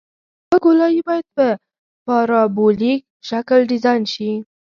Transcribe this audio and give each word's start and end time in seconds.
دا 0.49 0.57
ګولایي 0.63 1.01
باید 1.07 1.25
په 1.35 1.45
پارابولیک 2.05 3.01
شکل 3.29 3.59
ډیزاین 3.71 4.03
شي 4.13 4.31